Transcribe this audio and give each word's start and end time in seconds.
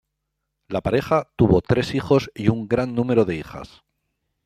La 0.67 0.81
pareja 0.81 1.29
tuvo 1.35 1.61
tres 1.61 1.93
hijos 1.93 2.31
y 2.33 2.47
un 2.49 2.67
gran 2.67 2.95
número 2.95 3.23
de 3.23 3.35
hijas. 3.35 3.83